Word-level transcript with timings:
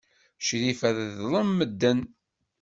Crifa 0.47 0.89
teḍlem 0.97 1.49
medden. 1.57 1.99